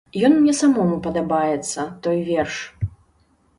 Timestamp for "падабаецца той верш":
1.07-2.55